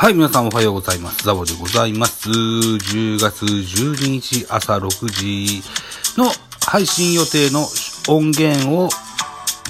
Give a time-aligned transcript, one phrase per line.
[0.00, 1.24] はい、皆さんおはようございます。
[1.24, 2.30] ザボでございます。
[2.30, 5.60] 10月12日朝6時
[6.16, 6.30] の
[6.64, 7.66] 配信予定の
[8.06, 8.90] 音源を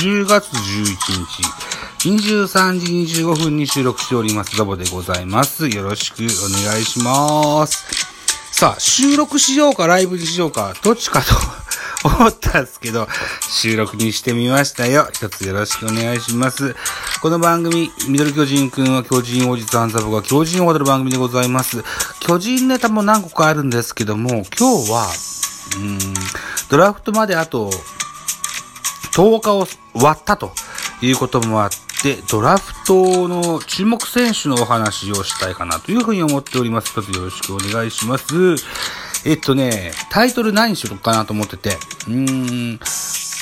[0.00, 0.86] 10月11
[1.98, 4.56] 日23時25分に収録しております。
[4.56, 5.66] ザボでございます。
[5.66, 7.84] よろしくお願いします。
[8.52, 11.61] さあ、収録しようかライブにしようか、どっちかと
[12.04, 13.06] 思ったんですけど、
[13.48, 15.08] 収録にしてみましたよ。
[15.12, 16.74] 一つよろしくお願いします。
[17.20, 21.84] この番組、ミドル巨人くんは巨人王子アンザボが巨人を語る番組でございます。
[22.20, 25.08] 巨人ネタも何個かあるんですけども、今日は、
[25.76, 25.98] うん、
[26.70, 27.70] ドラフトまであと、
[29.14, 30.52] 10日を割ったと
[31.02, 31.70] いうこともあっ
[32.02, 36.90] て、ドラフトの注目選手のお話をしたいかなというふうに思っております。
[36.90, 38.56] 一つよろしくお願いします。
[39.24, 41.70] えっとね、タイトル何しようかなと思ってて、
[42.08, 42.80] うーん、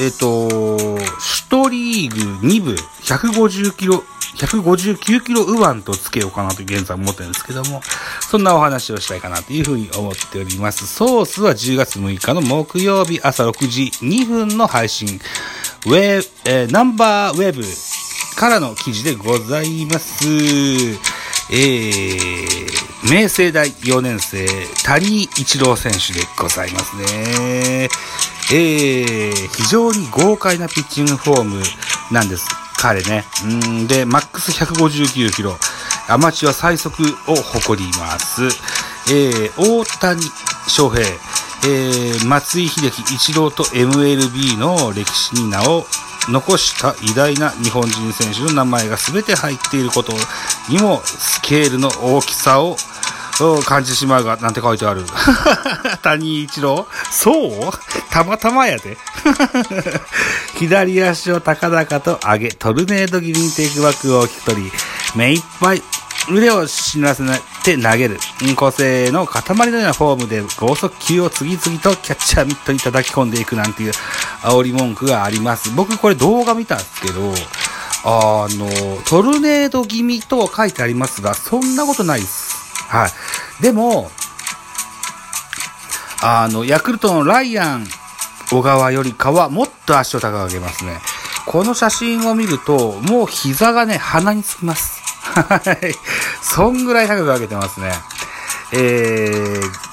[0.00, 1.00] えっと、首
[1.48, 4.02] 都リーグ2部150キロ、
[4.36, 7.80] 159キロ右腕とつけようかなと現在思ってるんですけども、
[8.20, 10.86] そんなお話をしたいかなというふうに思っております。
[10.86, 15.20] ソースは10月6日の木曜日朝6時2分の配信、
[15.86, 17.62] ウェブ、えーナンバーウェブ
[18.36, 21.11] からの記事でございます。
[21.50, 24.46] えー、明星大4年生、
[24.84, 27.88] 谷一郎選手でございますね。
[28.52, 31.62] えー、非常に豪快なピッチングフォーム
[32.10, 32.48] なんです。
[32.76, 33.24] 彼ね。
[33.44, 33.46] う
[33.82, 35.56] んで、マックス159キロ。
[36.08, 38.42] アマチュア最速を誇ります。
[39.12, 40.22] えー、大谷
[40.68, 41.06] 翔平。
[41.64, 45.86] えー、松井秀喜一郎と MLB の歴史に名を
[46.28, 50.12] 残した偉大な日本人選手の名前が全て入っていること
[50.68, 52.76] にもスケールの大きさを
[53.66, 55.04] 感じてしまうが、なんて書いてある？
[56.02, 57.50] 谷一郎そう？
[58.10, 58.96] たまたまやで。
[60.58, 64.72] 左足を高々と上げ、トルネード気味にテイクバックを引き取り、
[65.16, 65.82] 目いっぱい
[66.30, 67.24] 腕をしならせ
[67.64, 68.18] て投げる。
[68.56, 73.92] 個性の塊のようなフォームで剛速球を次々とキャッチャーミットに叩き込んでいくなんていう
[74.42, 75.70] 煽り文句があります。
[75.74, 77.32] 僕これ動画見たんですけど、
[78.04, 82.52] あの、トルネード気味と書いてありますが、そんなことないです。
[82.88, 83.62] はい。
[83.62, 84.10] でも、
[86.20, 87.86] あの、ヤクルトのライアン、
[88.50, 91.00] 小川よりかはもっと足を高く上げますね。
[91.46, 95.01] この写真を見ると、もう膝がね、鼻につきます。
[95.32, 95.94] はい。
[96.42, 97.92] そんぐらい高く上げてますね。
[98.74, 99.30] え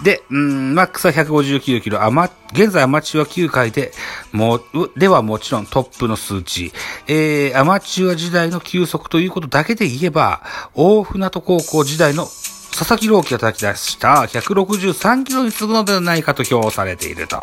[0.00, 3.92] ー、で、うん、マックスは159キロ、アマ、現在アマチュア9回で、
[4.32, 4.60] も、
[4.96, 6.72] ではもちろんトップの数値。
[7.06, 10.42] えー、アマチュア時代の球速ということだけで言えば、
[10.74, 17.40] 大船渡高校時代の佐々木朗希が叩き出した163キロに次ぐのではないかと評されていると。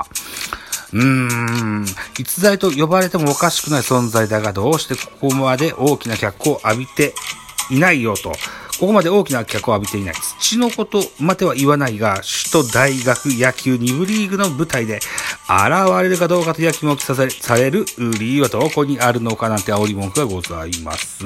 [0.93, 1.85] うーん、
[2.19, 7.13] 逸材と呼ばれてもおかしくない存在だが、どうしてここまで大きな脚光を浴びて
[7.71, 8.31] いないよと。
[8.79, 10.15] ここまで大きな脚を浴びていない。
[10.39, 12.21] 土のことまでは言わないが、
[12.51, 15.03] 首都大学野球2部リーグの舞台で現
[16.01, 17.85] れるかどうかとやきもきさせされる
[18.19, 21.25] 理由はどこにあるのかなんて煽り文句がございます。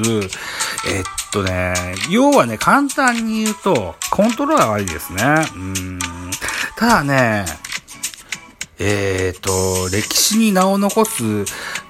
[0.85, 1.73] えっとね、
[2.09, 5.23] 要はね、簡単に言うと、コントローラーが悪いですね。
[5.55, 5.99] うん。
[6.77, 7.45] ただね、
[8.79, 11.23] えっ、と、歴史に名を残す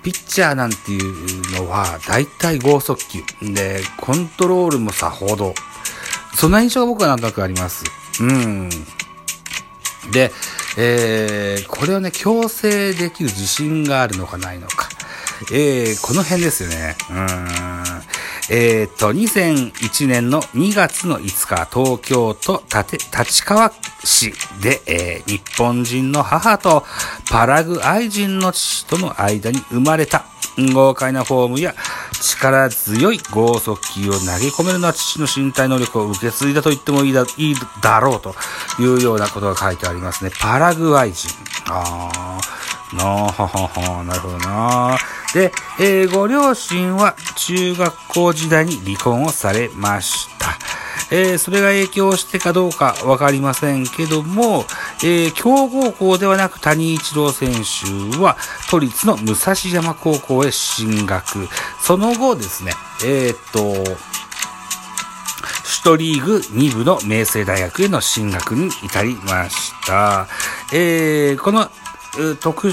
[0.05, 3.23] ピッチャーなんていうのは、大体剛速球。
[3.41, 5.55] で、コントロールもさほど。
[6.35, 7.85] そんな印象が僕はなんとなくあります。
[8.19, 8.69] うん。
[10.11, 10.31] で、
[10.77, 14.89] えー、これをね、強制できる自信があるのかないのか。
[15.51, 16.95] えー、この辺ですよね。
[17.09, 17.94] うん。
[18.49, 23.71] えー、っと、2001年の2月の5日、東京都立川
[24.03, 26.83] 市で、えー日本人の母と
[27.29, 30.25] パラグアイ人の父との間に生まれた
[30.73, 31.73] 豪快なフォームや
[32.21, 38.35] 力強い剛速球を投げ込めるのは父の身体能力を受け継いだと言ってもいいだいいだろうと
[38.79, 40.31] いうようなことが書いてありますね。
[40.39, 41.29] パラグアイ人。
[41.67, 44.97] あーなあ、ははは、なるほどな。
[45.33, 50.57] で、えーご両親は中学校時代に離婚をされました。
[51.11, 54.65] えーそれが影響してかどうかわかりませんけども、
[55.03, 58.37] えー強豪校ではなく谷一郎選手は
[58.69, 61.47] 都立の武蔵山高校へ進学。
[61.81, 62.71] その後ですね、
[63.03, 63.83] えーっと、
[65.83, 70.27] 首都リーグ2部の明星大学への進学に至りました。
[70.73, 71.69] えー、この、
[72.41, 72.67] 特、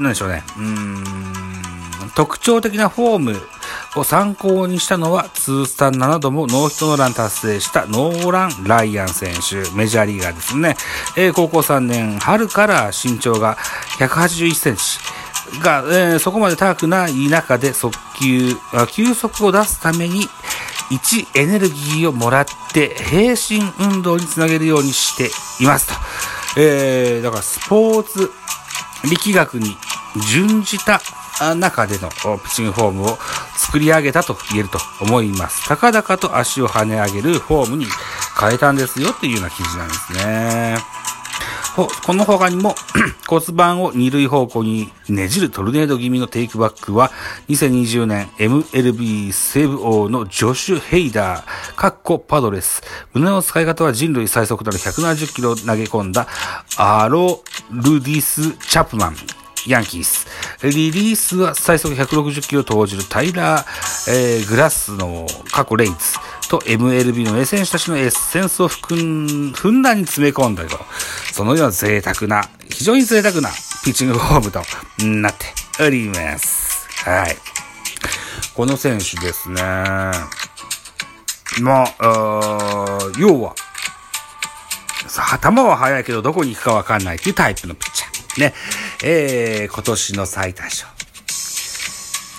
[0.00, 0.42] なんでしょうね。
[0.58, 3.36] うん、特徴的なフォーム
[3.96, 10.76] を参考にしたのは、ツースタン7度もノーヒットノーラン達成したノーラン・ライアン選手、メジャーリーガーですね。
[11.16, 13.56] えー高校3年春から身長が
[13.98, 14.98] 181センチ。
[15.62, 18.54] が、えーそこまで高くない中で速球、
[18.88, 20.28] 球速を出すために、
[20.90, 25.30] 1エネルギーをもらって、平身運動につなげるようにして
[25.62, 25.94] いますと。
[26.56, 28.32] えー、だからスポーツ
[29.04, 29.76] 力学に
[30.30, 31.00] 準じた
[31.54, 33.18] 中でのピッチングフォームを
[33.56, 35.66] 作り上げたと言えると思います。
[35.68, 37.86] 高々と足を跳ね上げるフォームに
[38.38, 40.78] 変えたんですよというような記事なんですね。
[41.76, 42.74] この他にも
[43.28, 47.10] 骨盤を二塁方向にねじるトルネード気味のテイクバックは
[47.48, 52.82] 2020年 MLB セーブ王のジョシュ・ヘイダー、かっこパドレス。
[53.14, 56.26] 胸の使い方は人類最速となる170キロを投げ込んだ
[56.76, 59.16] アロルディス・チャップマン。
[59.66, 60.26] ヤンキース。
[60.62, 65.94] リリースは最速160キロを投じるタイラー、えーグラスの過去レイズ
[66.50, 70.78] と MLB の名選手たちのエッセンスを含んふんだんに詰め込んだと。
[71.32, 73.48] そのような贅沢な、非常に贅沢な
[73.84, 74.60] ピッチングフォームと
[75.06, 75.46] なって
[75.82, 76.88] おります。
[77.08, 77.36] はい。
[78.54, 79.62] この選手ですね。
[81.62, 83.54] まあ、あ要は、
[85.06, 88.40] さ、頭は速いけどどこに行くかわかんないっていうタイプのピッチャー。
[88.40, 88.54] ね。
[89.02, 90.88] えー、今年の最多勝。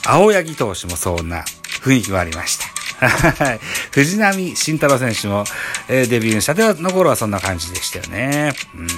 [0.06, 1.44] 青柳投手もそんな
[1.84, 2.72] 雰囲気もありました。
[3.02, 3.60] はい
[3.92, 5.44] 藤波慎太郎選手も、
[5.90, 8.54] えーデビューしたての頃はそんな感じでしたよね。
[8.76, 8.88] うん。
[8.88, 8.94] 首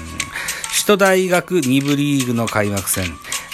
[0.88, 3.06] 都大学2部リーグの開幕戦。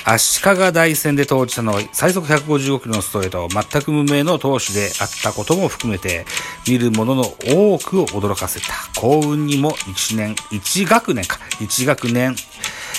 [0.06, 6.26] 足利大戦で投じたのは最速155キロのストレート、全く無名の投手であったことも含めて、
[6.68, 8.74] 見る者の多くを驚かせた。
[9.00, 12.36] 幸運にも1年、1学年か、1学年、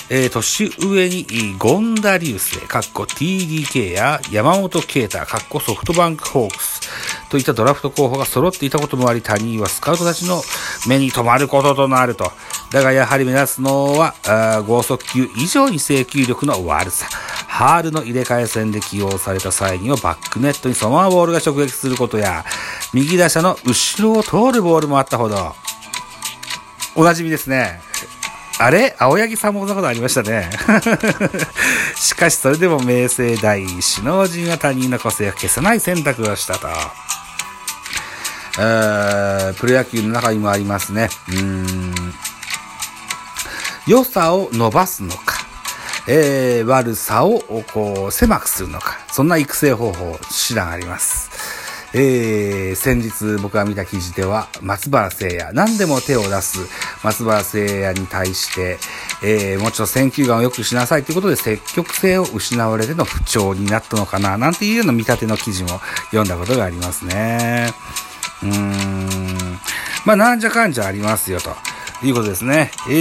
[0.09, 1.25] えー年上に
[1.57, 6.81] ゴンダリウス、かっこ TDK や山本啓太、かっこソフトバンクホークス
[7.29, 10.43] といったドラフト候補が揃っていたこともあり、谷はスカウトたちの
[10.87, 12.31] 目に留まることとなると。
[12.71, 14.15] だがやはり目立つのは、
[14.65, 17.07] 剛速球以上に制球力の悪さ。
[17.47, 22.45] ハールの入れ替え戦で起用された際にはバックネットにそのままボールが直撃することや、
[22.93, 25.53] 右打者の後ろを通るボールもあったほど、
[26.95, 27.81] おなじみですね。
[28.57, 28.95] あれ？
[28.99, 30.49] 青柳さんもそんなことありましたね。
[31.95, 36.69] しかしそれでも明星大首脳陣は他人の個性を消さない選択をしたと。
[38.59, 41.09] えープロ野球の中にもありますね。
[41.29, 42.13] うん。
[43.87, 45.41] 良さを伸ばすのか。
[46.07, 47.39] えー悪さを
[47.73, 48.99] こう狭くするのか。
[49.11, 51.29] そんな育成方法、手段あります。
[51.93, 56.59] えー、先日僕が見た記事では、松原聖也、何でも手を出す
[57.03, 58.77] 松原聖也に対して、
[59.23, 65.81] えー、もうちょっと選球眼を良くしなさいということで積極性を失われての不調になったのかな、なんていうような見立ての記事も
[66.11, 67.73] 読んだことがありますね。
[68.43, 69.59] うーん。
[70.05, 71.55] まあ、なんじゃかんじゃありますよと。
[72.01, 72.71] ということですね。
[72.89, 72.91] え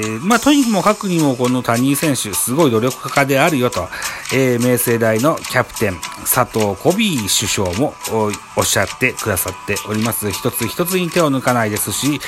[0.00, 3.88] ー、まあ、とにもかくにもこの谷井選手、すごい努力家であるよと、
[4.32, 10.30] えー、明星大のキャプテン、佐藤小美首相もおおっしゃってくださっております。
[10.30, 12.20] 一つ一つに手を抜かないですし、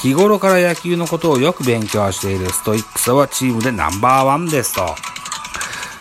[0.00, 4.94] 日頃から野球のことをよく勉強しているストイックさはチームでナンバーワンですと。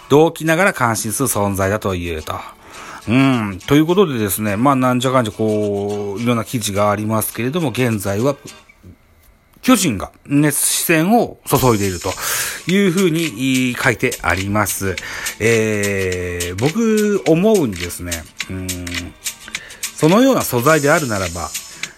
[0.08, 2.36] 同期ながら感心する存在だと言うと。
[3.10, 3.60] うん。
[3.68, 8.36] ということでですね、まあ、なんじゃかんじゃこう、いろんな記事がありますけれども、現在は、
[9.68, 12.14] 巨人が熱視線を注いでいると
[12.72, 14.96] いうふうに書いてあります。
[15.42, 18.68] えー、僕思うにですね、うん、
[19.82, 21.50] そのような素材であるならば、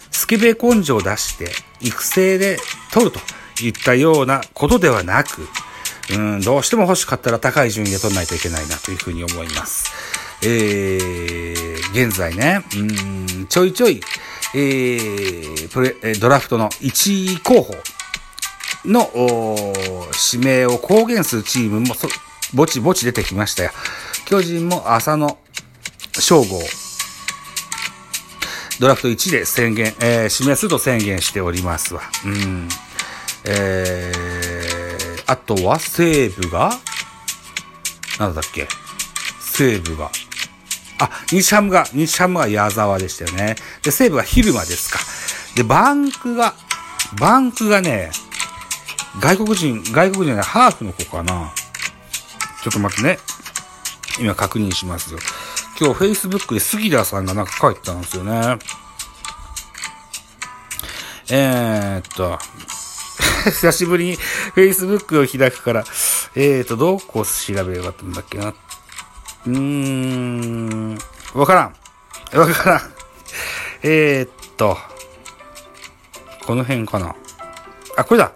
[0.09, 2.57] スケベ根性を出して育成で
[2.91, 3.19] 取ると
[3.63, 5.47] いったようなことではなく、
[6.11, 9.91] うん、どうしても欲しかったら高い順位で取らないといけないなというふうに思います。
[10.41, 14.01] えー、現在ね、うん、ちょいちょい、
[14.53, 17.75] えー、プレ、えドラフトの1位候補
[18.85, 19.11] の
[20.33, 21.95] 指名を公言するチームも
[22.53, 23.71] ぼちぼち出てきましたよ。
[24.25, 25.37] 巨人も浅野
[26.19, 26.59] 翔吾
[28.79, 32.01] ドラフト1で宣言、えー指名すると宣言しておりますわ。
[32.25, 32.69] うん。
[33.45, 36.71] えー、あとは西武が
[38.19, 38.67] なんだっけ？
[39.41, 40.09] 西武が。
[40.99, 43.55] あ、日ハムが、日ハムが矢沢でしたよね。
[43.83, 44.99] で、西武が昼間ですか。
[45.55, 46.53] で、バンクが、
[47.19, 48.11] バンクがね、
[49.21, 51.53] 外国人、外国人じゃない、ハーフの子かな。
[52.63, 53.17] ちょっと待ってね。
[54.19, 55.19] 今確認しますよ。
[55.79, 58.59] 今日 Facebook で杉田さんがなんか書いてたんですよね。
[61.31, 62.37] えー、っと、
[63.45, 64.17] 久しぶりに
[64.55, 65.85] Facebook を開くから、
[66.35, 68.53] えーと、どこ調べればよかったんだっけな。
[69.45, 70.97] うーん、
[71.33, 71.61] わから
[72.37, 72.39] ん。
[72.39, 72.81] わからん。
[73.83, 74.77] えーっと、
[76.45, 77.15] この辺かな。
[77.97, 78.31] あ、これだ。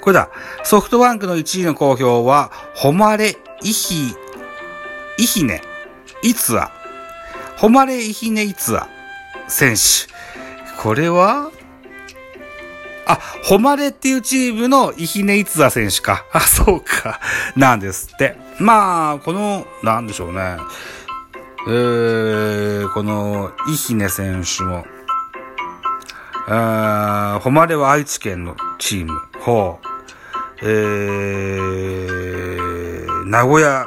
[0.00, 0.30] これだ。
[0.64, 4.14] ソフトバンクの1位の公表は、誉れ、いひ、
[5.18, 5.62] いひね、
[6.22, 6.70] いつあ。
[7.56, 8.88] 誉れ、いひね、いつあ。
[9.48, 10.12] 選手。
[10.82, 11.50] これは
[13.08, 16.24] あ、誉れっていうチームのイヒネイツア選手か。
[16.32, 17.20] あ、そうか。
[17.56, 18.36] なんですって。
[18.60, 20.58] まあ、この、なんでしょうね。
[21.66, 24.84] えー、この、イヒネ選手も、
[26.48, 29.18] えー、誉れは愛知県のチーム。
[29.40, 29.86] ほう。
[30.62, 33.86] えー、名古屋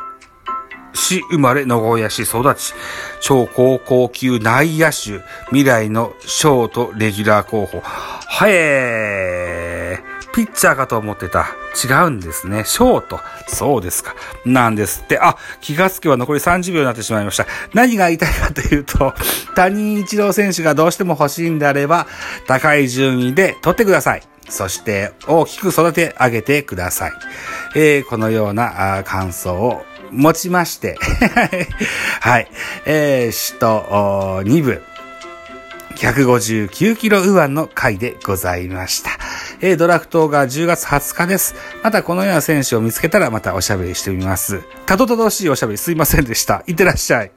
[0.93, 2.73] 市生まれ、名古屋市育ち、
[3.19, 7.83] 超高校級内野手、未来のショートレギュラー候補。
[8.33, 11.47] はえー、ピッチャーかと思ってた。
[11.75, 12.63] 違うんですね。
[12.63, 13.19] ショート。
[13.47, 14.15] そうですか。
[14.45, 15.19] なんですって。
[15.19, 17.45] あ、気がつけば残り30秒になってしまいました。
[17.73, 19.13] 何が言いたいかというと、
[19.53, 22.07] 谷一郎選手がどうしても欲しいんであれば、
[22.47, 24.23] 高い順位で取ってください。
[24.49, 27.11] そして大きく育て上げてください。
[27.75, 30.97] えー、このような感想を持ちまして
[32.21, 32.49] はい。
[32.85, 34.81] えー、首都2部、
[36.01, 39.11] 159キロ右腕の回でございました。
[39.61, 41.53] えー、ドラフトが10月20日です。
[41.83, 44.63] またこのような選手を見つけたらまたおしゃべりしてみます。
[44.87, 46.63] たどたどしいおしゃべりすいませんでした。
[46.65, 47.31] いってらっしゃい。